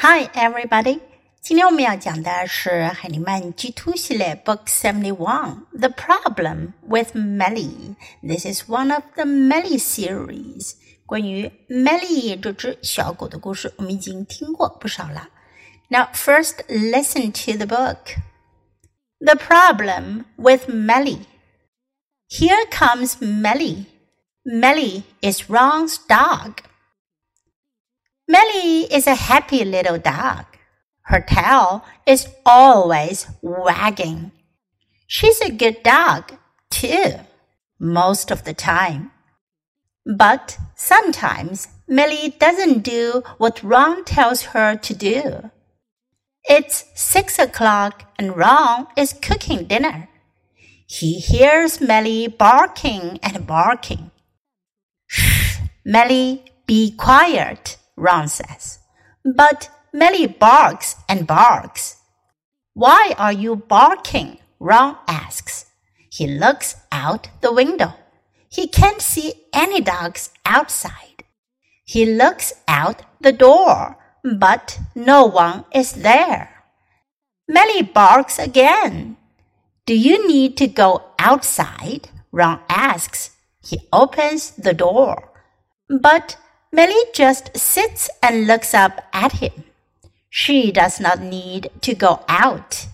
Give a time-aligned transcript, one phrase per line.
[0.00, 1.00] Hi, everybody.
[1.40, 7.96] 今天我们要讲的是海尼曼 G2 系列 Book Seventy One, The Problem with Meli.
[8.22, 10.74] This is one of the Meli series.
[11.06, 15.30] 关于 Meli 这只小狗的故事，我们已经听过不少了。
[15.88, 18.18] Now, first, listen to the book.
[19.20, 21.20] The problem with Meli.
[22.28, 23.86] Here comes Meli.
[24.44, 26.58] Meli is Ron's dog.
[28.28, 30.46] Meli is a happy little dog.
[31.02, 34.32] Her tail is always wagging.
[35.06, 36.32] She's a good dog,
[36.68, 37.12] too,
[37.78, 39.12] most of the time.
[40.04, 45.50] But sometimes Meli doesn't do what Ron tells her to do.
[46.48, 50.08] It's six o'clock and Ron is cooking dinner.
[50.88, 54.10] He hears Meli barking and barking.
[55.06, 57.76] Shh, Meli, be quiet.
[57.96, 58.78] Ron says.
[59.24, 61.96] But Meli barks and barks.
[62.74, 64.38] Why are you barking?
[64.60, 65.66] Ron asks.
[66.10, 67.94] He looks out the window.
[68.48, 71.24] He can't see any dogs outside.
[71.84, 76.64] He looks out the door, but no one is there.
[77.48, 79.16] Meli barks again.
[79.86, 82.08] Do you need to go outside?
[82.32, 83.30] Ron asks.
[83.62, 85.30] He opens the door.
[85.88, 86.36] But
[86.76, 89.64] Meli just sits and looks up at him.
[90.28, 92.88] She does not need to go out.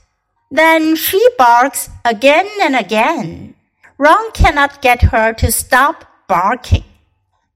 [0.53, 3.57] Then she barks again and again.
[3.99, 6.85] Ron cannot get her to stop barking.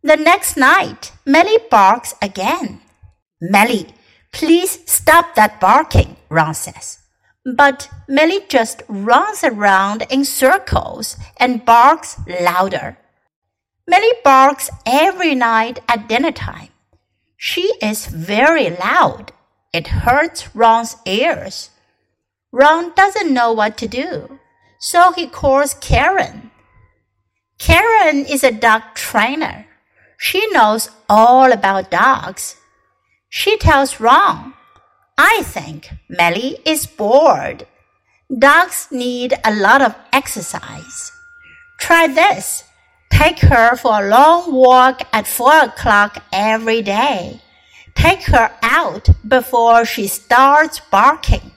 [0.03, 2.81] The next night, Meli barks again.
[3.41, 3.95] Meli,
[4.33, 6.99] please stop that barking, Ron says.
[7.45, 12.99] But Meli just runs around in circles and barks louder.
[13.89, 16.71] Meli barks every night at dinner time.
[17.37, 19.33] She is very loud.
[19.73, 21.71] It hurts Ron's ears.
[22.51, 24.41] Ron doesn't know what to do,
[24.81, 26.51] so he calls Karen.
[27.59, 29.67] Karen is a dog trainer.
[30.19, 32.57] She knows all about dogs.
[33.29, 34.55] She tells Ron,
[35.19, 37.67] I think Meli is bored.
[38.37, 41.13] Dogs need a lot of exercise.
[41.79, 42.65] Try this.
[43.11, 47.41] Take her for a long walk at four o'clock every day.
[47.95, 51.53] Take her out before she starts barking.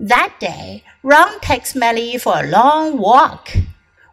[0.00, 3.50] That day, Ron takes Meli for a long walk.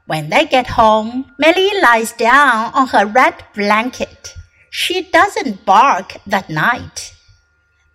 [0.05, 4.35] When they get home, Meli lies down on her red blanket.
[4.69, 7.15] She doesn't bark that night.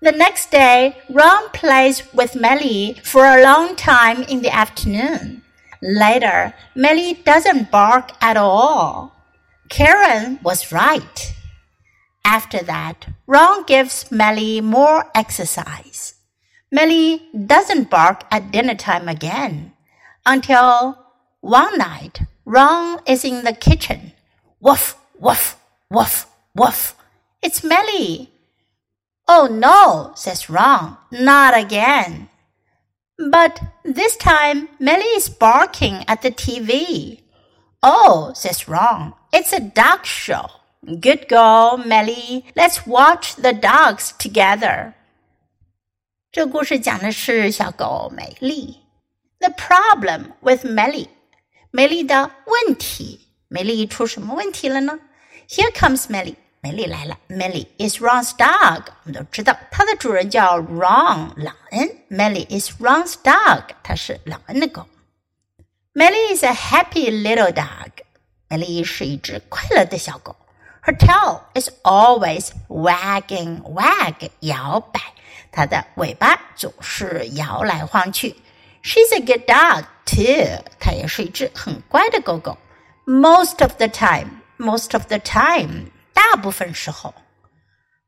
[0.01, 5.44] The next day, Ron plays with Meli for a long time in the afternoon.
[5.85, 9.13] Later, Meli doesn't bark at all.
[9.69, 11.35] Karen was right.
[12.25, 16.15] After that, Ron gives Meli more exercise.
[16.73, 19.75] Meli doesn't bark at dinner time again
[20.25, 20.97] until
[21.43, 24.13] one night Ron is in the kitchen.
[24.61, 26.97] Woof, woof, woof, woof.
[27.43, 28.31] It's Meli.
[29.29, 32.31] Oh no, says Ron, not again.
[33.17, 37.21] But this time, Meli is barking at the TV.
[37.83, 40.47] Oh, says Ron, it's a dog show.
[40.85, 42.45] Good girl, Meli.
[42.57, 44.95] Let's watch the dogs together.
[46.33, 48.81] 这故事讲的是小狗美丽。
[49.39, 51.07] The problem with Meli，
[51.71, 53.29] 美丽的问题。
[53.47, 54.99] 美丽出什么问题了呢
[55.49, 56.35] ？Here comes Meli.
[56.65, 58.85] 梅丽来了，Meli is Ron's dog。
[59.03, 61.91] 我们都知道，它的主人叫 Ron 朗恩。
[62.09, 64.87] Meli is Ron's dog，它是朗恩的狗。
[65.93, 67.91] Meli is a happy little dog。
[68.49, 70.35] 梅丽是一只快乐的小狗。
[70.83, 75.01] Her tail is always wagging wag，摇摆，
[75.53, 78.37] 它的尾巴总是摇来晃去。
[78.83, 80.65] She's a good dog too。
[80.81, 82.57] 它也是一只很乖的狗狗。
[83.05, 84.41] Most of the time.
[84.57, 85.91] Most of the time。
[86.15, 87.15] 大部分时候。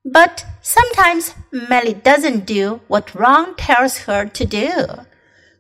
[0.03, 5.05] But sometimes Meli doesn't do what Ron tells her to do.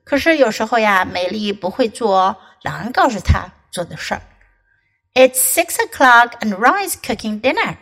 [0.04, 4.22] 可是有时候呀，美丽不会做狼告诉她做的事儿。
[5.14, 7.76] It's six o'clock and Ron is cooking dinner。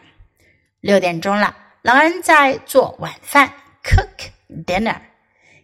[0.81, 3.53] 六点钟了，狼人在做晚饭
[3.83, 4.31] ，cook
[4.65, 5.00] dinner。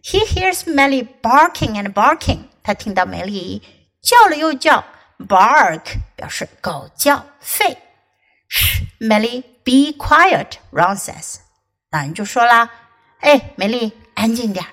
[0.03, 2.41] He hears Meli barking and barking。
[2.61, 3.63] 他听到梅丽
[4.03, 4.83] 叫了又叫
[5.27, 5.81] ，bark
[6.15, 7.75] 表示狗叫、吠。
[8.53, 10.57] Shh, Meli, be quiet.
[10.71, 11.37] Ron says.
[11.89, 12.69] 那人就说啦
[13.21, 14.65] ：“哎，梅丽，安静点。”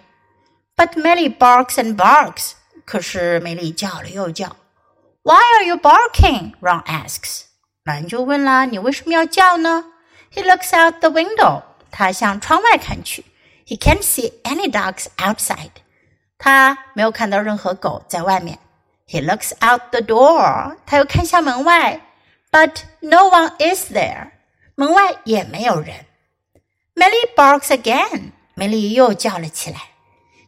[0.74, 2.54] But Meli barks and barks.
[2.84, 4.56] 可是美丽叫了又叫。
[5.22, 6.54] Why are you barking?
[6.60, 7.42] Ron asks.
[7.84, 9.84] 那人就问啦：“你为什么要叫呢
[10.34, 11.62] ？”He looks out the window.
[11.92, 13.24] 他向窗外看去。
[13.64, 15.70] He can't see any dogs outside.
[16.36, 18.58] 他没有看到任何狗在外面。
[19.06, 20.76] He looks out the door.
[20.84, 22.00] 他又看向门外。
[22.50, 24.30] but no one is there.
[24.74, 26.06] 门外也没有人。
[26.94, 28.32] Meli barks again.
[28.56, 29.78] Meli 又叫了起来。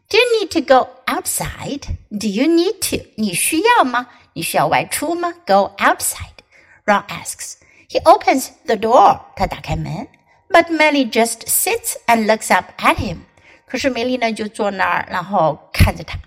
[0.09, 1.83] Do you need to go outside?
[2.09, 3.05] Do you need to?
[3.15, 4.07] 你需要吗？
[4.33, 6.41] 你需要外出吗？Go outside.
[6.85, 7.55] Ron asks.
[7.89, 9.21] He opens the door.
[9.35, 10.07] 他打开门。
[10.49, 13.19] But Meli just sits and looks up at him.
[13.65, 16.19] 可是梅丽呢就坐那儿，然后看着他。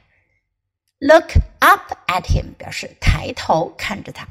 [0.98, 4.26] Look up at him 表示抬头看着他。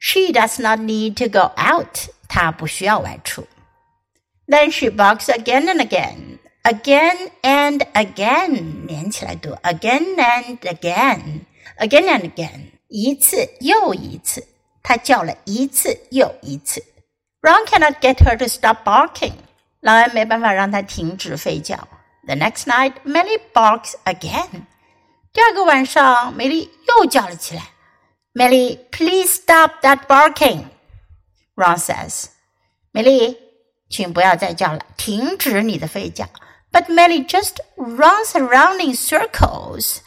[0.00, 2.08] she does not need to go out.
[2.28, 3.46] 她不需要外出。
[4.46, 11.40] Then she barks again and again, again and again，连起来读，again and again,
[11.78, 14.46] again and again，一次又一次，
[14.82, 16.82] 她叫了一次又一次。
[17.42, 19.34] Ron cannot get her to stop barking，
[19.80, 21.88] 老安没办法让她停止吠叫。
[22.26, 24.62] The next night, Meli barks again。
[25.32, 27.62] 第二个晚上，梅丽又叫了起来。
[28.34, 30.66] Meli, please stop that barking.
[31.56, 32.26] Ron says.
[32.92, 33.36] Meli,
[33.88, 36.26] 请不要再叫了，停止你的吠叫。
[36.70, 39.98] But Meli just runs around in circles.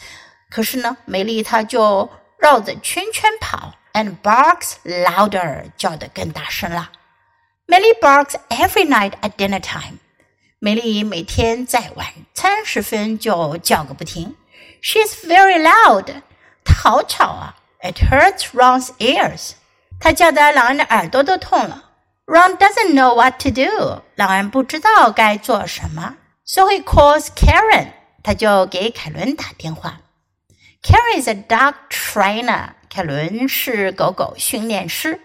[0.50, 6.92] 可是呢，美丽她就绕着圈圈跑，and barks louder，叫得更大声了。
[7.68, 9.98] Meli barks every night at dinner time.
[10.60, 14.36] 美丽每天在晚餐时分就叫个不停。
[14.82, 16.22] She's very loud.
[16.64, 17.56] 她好吵啊。
[17.84, 19.52] it hurts Ron's ears.
[20.00, 21.86] 他叫得朗恩的耳朵都痛了。
[22.26, 24.02] Ron doesn't know what to do.
[24.16, 27.92] 朗恩不知道该做什么，so he calls Karen.
[28.24, 30.00] 他就给凯伦打电话。
[30.82, 32.70] Karen is a dog trainer.
[32.90, 35.20] 凯伦是狗狗训练师。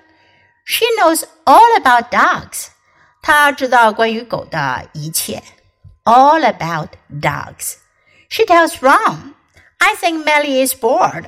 [0.67, 2.69] She knows all about dogs.
[3.23, 5.43] 她知道关于狗的一切。
[6.05, 7.77] All about dogs.
[8.29, 9.35] She tells Ron,
[9.79, 11.27] "I think Meli is bored."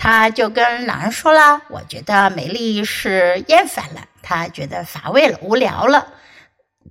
[0.00, 6.06] 他就跟狼人说了：“我觉得美丽是厌烦了，他觉得乏味了，无聊了。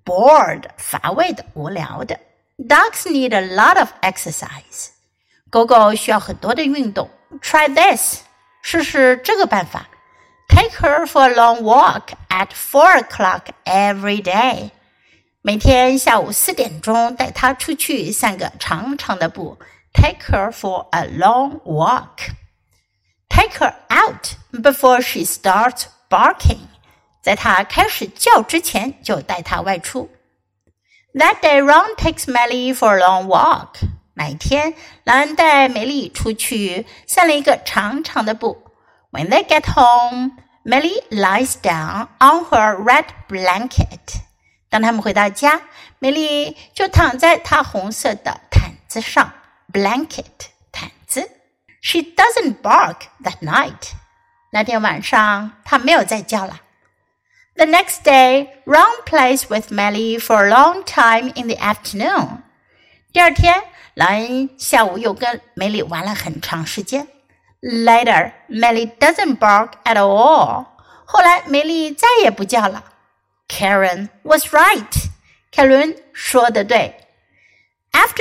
[0.03, 2.19] Bored，乏味的，无聊的。
[2.57, 4.89] Dogs need a lot of exercise.
[5.49, 7.09] 狗狗需要很多的运动。
[7.41, 8.23] Try this，
[8.61, 9.87] 试试这个办法。
[10.49, 14.71] Take her for a long walk at four o'clock every day.
[15.41, 19.57] 每天下午四点钟带她出去散个长长的步。
[19.93, 22.31] Take her for a long walk.
[23.29, 26.67] take her out before she starts barking.
[27.21, 30.09] 在她开始叫之前就带她外出。
[31.13, 33.79] That day, Ron takes Meli for a long walk.
[34.13, 38.63] 那一天，莱恩带美丽出去散了一个长长的步。
[39.11, 40.31] When they get home,
[40.63, 44.21] Meli lies down on her red blanket.
[44.69, 45.61] 当他们回到家，
[45.99, 49.31] 美丽就躺在她红色的毯子上
[49.71, 50.49] （blanket）。
[51.87, 53.93] she doesn't bark that night.
[54.51, 56.59] 那天晚上她没有再叫了。
[57.55, 62.39] The next day, Ron plays with Meli for a long time in the afternoon.
[63.13, 63.63] 第二天，
[63.93, 67.07] 莱恩下午又跟梅里玩了很长时间。
[67.61, 70.65] Later, Meli doesn't bark at all.
[71.05, 72.83] 后来梅丽再也不叫了。
[73.47, 75.07] Karen was right.
[75.51, 75.95] Karen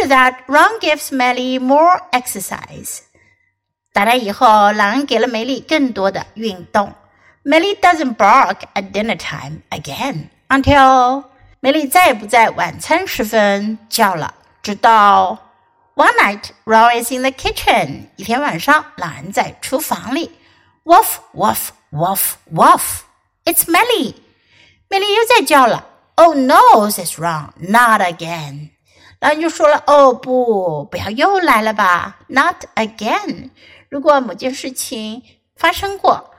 [0.09, 3.01] that, Ron gives Meli more exercise.
[3.97, 6.93] 打来以后，老人给了梅丽更多的运动。
[7.43, 11.25] Meli doesn't bark at dinner time again until
[11.61, 15.39] 梅丽再也不在晚餐时分叫了，直到
[15.95, 18.03] one night Ron is in the kitchen。
[18.17, 20.31] 一天晚上，老人在厨房里
[20.85, 22.83] ，woof woof woof woof
[23.47, 24.15] woof，it's Meli。
[24.91, 25.87] 梅丽又在叫了
[26.17, 28.73] ，Oh no，says Ron，not again。
[29.21, 33.49] 老人就说了，哦不，不要又来了吧，not again。
[33.89, 35.23] 如果某件事情
[35.57, 36.33] 发生过，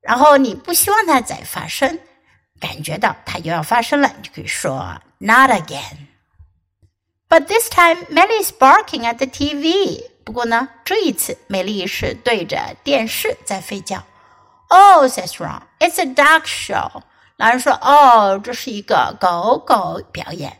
[0.00, 1.98] 然后你不希望它再发生，
[2.60, 6.08] 感觉到它又要发生了，你就可以说 Not again。
[7.28, 10.04] But this time, Meli is barking at the TV.
[10.24, 14.04] 不过呢，这一次，美丽是对着电视在吠叫。
[14.68, 17.02] Oh, says Ron, it's a dog show。
[17.36, 20.58] 老人说：“哦，这是一个狗狗表演。”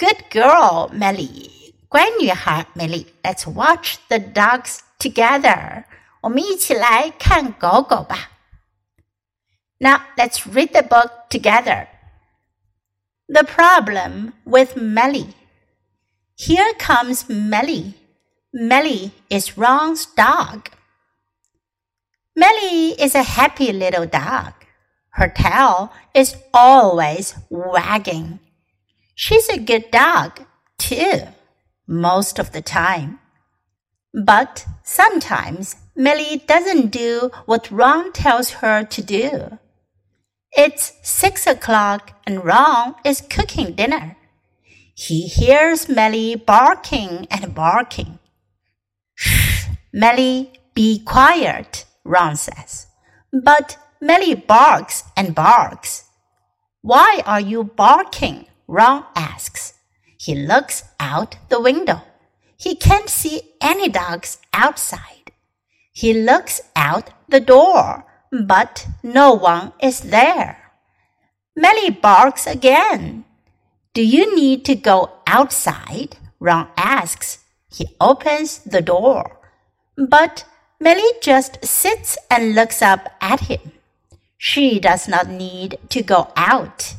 [0.00, 1.50] oh，Good girl, Meli。
[1.88, 3.14] 乖女孩美丽。
[3.22, 5.86] Let's watch the dogs together.
[9.80, 11.88] Now let's read the book together.
[13.28, 15.34] The problem with Meli.
[16.36, 17.94] Here comes Meli.
[18.52, 20.70] Meli is Ron's dog.
[22.34, 24.52] Meli is a happy little dog.
[25.10, 28.40] Her tail is always wagging.
[29.14, 30.40] She's a good dog,
[30.78, 31.28] too,
[31.86, 33.19] most of the time.
[34.12, 39.58] But sometimes Meli doesn't do what Ron tells her to do.
[40.52, 44.16] It's six o'clock and Ron is cooking dinner.
[44.94, 48.18] He hears Meli barking and barking.
[49.14, 52.86] Shh, Meli, be quiet, Ron says.
[53.32, 56.04] But Meli barks and barks.
[56.82, 58.46] Why are you barking?
[58.66, 59.74] Ron asks.
[60.18, 62.02] He looks out the window.
[62.60, 65.32] He can't see any dogs outside.
[65.94, 70.70] He looks out the door, but no one is there.
[71.56, 73.24] Meli barks again.
[73.94, 76.18] Do you need to go outside?
[76.38, 77.38] Ron asks.
[77.72, 79.40] He opens the door.
[79.96, 80.44] But
[80.78, 83.72] Meli just sits and looks up at him.
[84.36, 86.94] She does not need to go out.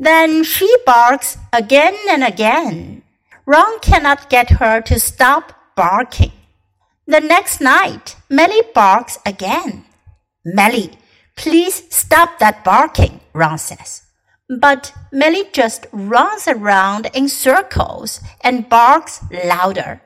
[0.00, 3.02] Then she barks again and again.
[3.46, 6.32] Ron cannot get her to stop barking.
[7.06, 9.84] The next night, Meli barks again.
[10.44, 10.98] Meli,
[11.36, 14.02] please stop that barking, Ron says.
[14.48, 20.02] But Meli just runs around in circles and barks louder.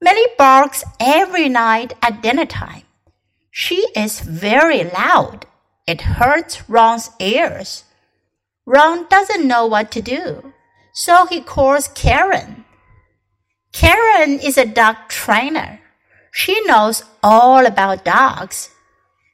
[0.00, 2.84] Meli barks every night at dinner time.
[3.50, 5.44] She is very loud.
[5.86, 7.84] It hurts Ron's ears.
[8.64, 10.54] Ron doesn't know what to do
[10.96, 12.64] so he calls Karen.
[13.70, 15.78] Karen is a dog trainer.
[16.32, 18.70] She knows all about dogs.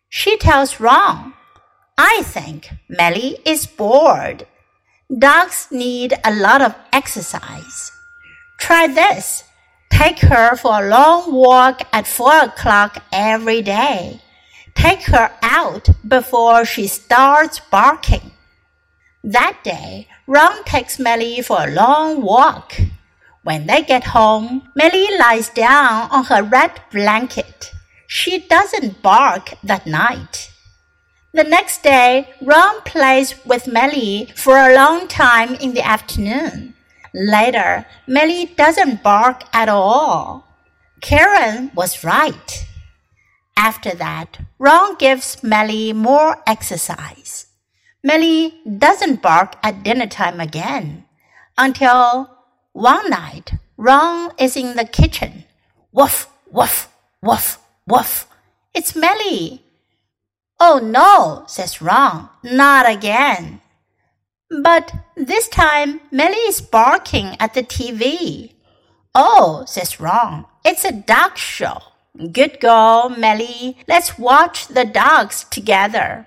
[0.08, 1.34] She tells Ron,
[1.96, 4.44] I think Meli is bored.
[5.16, 7.92] Dogs need a lot of exercise.
[8.58, 9.44] Try this.
[9.92, 14.20] Take her for a long walk at four o'clock every day.
[14.74, 18.32] Take her out before she starts barking.
[19.24, 22.74] That day, Ron takes Meli for a long walk.
[23.44, 27.70] When they get home, Meli lies down on her red blanket.
[28.08, 30.50] She doesn't bark that night.
[31.32, 36.74] The next day, Ron plays with Meli for a long time in the afternoon.
[37.14, 40.48] Later, Meli doesn't bark at all.
[41.00, 42.66] Karen was right.
[43.56, 47.46] After that, Ron gives Meli more exercise.
[48.04, 51.04] Meli doesn't bark at dinner time again
[51.56, 52.30] until
[52.72, 55.44] one night Ron is in the kitchen.
[55.92, 56.88] Woof, woof,
[57.22, 58.26] woof, woof.
[58.74, 59.62] It's Meli.
[60.58, 63.60] Oh no, says Ron, not again.
[64.50, 68.52] But this time Meli is barking at the TV.
[69.14, 71.78] Oh, says Ron, it's a dog show.
[72.32, 73.76] Good girl, Meli.
[73.86, 76.26] Let's watch the dogs together.